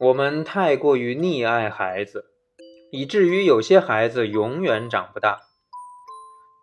[0.00, 2.26] 我们太过于溺爱孩子，
[2.92, 5.40] 以至于有些孩子永远长不大。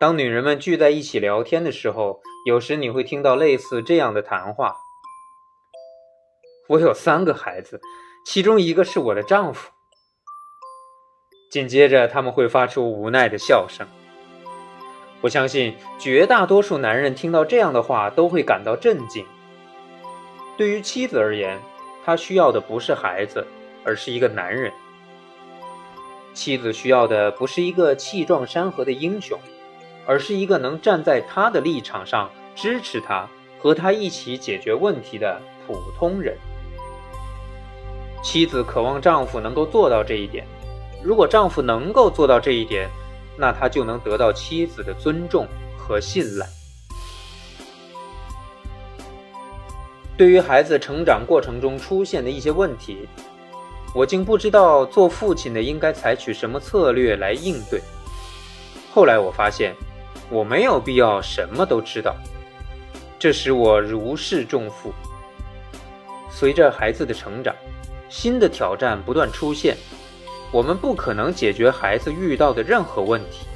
[0.00, 4.74] 当女人们聚在一起聊天的时候，有时你会听到类似这样的谈话
[6.70, 7.78] ：“我有三个孩子，
[8.24, 9.70] 其中一个是我的丈夫。”
[11.52, 13.86] 紧接着，他们会发出无奈的笑声。
[15.20, 19.26] 我相信绝大多数男人听到这样的话都会感到震惊。
[20.56, 21.60] 对于妻子而言，
[22.06, 23.44] 他需要的不是孩子，
[23.84, 24.72] 而是一个男人。
[26.32, 29.36] 妻子需要的不是一个气壮山河的英雄，
[30.06, 36.36] 而是一个能站在他的立场上支持他、和他一起解决问题的普通人。
[38.22, 40.46] 妻子渴望丈夫能够做到这一点。
[41.02, 42.88] 如果丈夫能够做到这一点，
[43.36, 45.44] 那他就能得到妻子的尊重
[45.76, 46.46] 和信赖。
[50.16, 53.06] 对于孩子成长过程中出现的一些问题，
[53.94, 57.82] 我竟不知道做父亲的应该采取什么策略来应对。
[58.92, 59.74] 后来我发现，
[60.30, 62.16] 我没有必要什么都知道，
[63.18, 64.90] 这使我如释重负。
[66.30, 67.54] 随着孩子的成长，
[68.08, 69.76] 新的挑战不断出现。
[70.52, 73.46] 我们不可能解决孩子遇到的任何问题，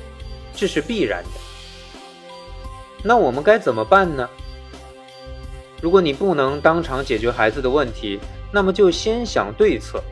[0.55, 1.31] 这是必然的。
[3.03, 4.29] 那我们该怎么办呢？
[5.81, 8.19] 如果你不能当场解决孩子的问题，
[8.53, 10.03] 那么就先想对策，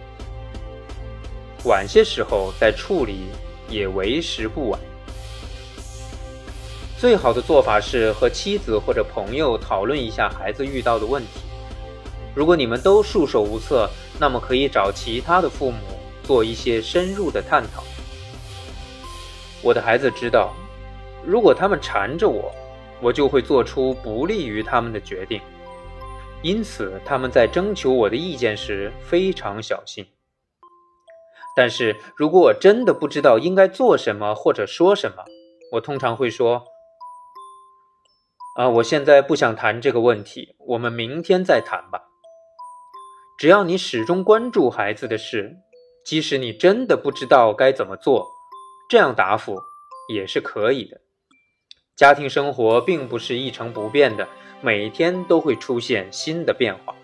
[1.65, 3.27] 晚些时候再处理
[3.69, 4.81] 也为时不晚。
[6.99, 11.41] 最好的做法是和妻子或者朋友讨论一下孩子遇到的问题。
[12.35, 15.79] 如果你们都束手无策，那么可以找其他的父母。
[16.25, 17.83] 做一些深入的探讨。
[19.63, 20.55] 我的孩子知道，
[21.25, 22.53] 如果他们缠着我，
[23.01, 25.41] 我就会做出不利于他们的决定。
[26.43, 30.07] 因此，他们在征求我的意见时非常小心。
[31.57, 35.25] 但是如果我真的不知道应该做什么或者说什么，
[35.73, 36.65] 我通常会说
[38.57, 42.05] ：“啊，我现在不想谈这个问题，我们明天再谈吧。”
[43.39, 45.57] 只要你始终关注孩子的事。
[46.05, 48.27] 即使你真的不知道该怎么做，
[48.89, 49.61] 这样答复
[50.09, 51.03] 也是可以的。
[51.99, 54.29] 家庭生活并不是一成不变的，
[54.61, 56.95] 每天都会出现新的变化。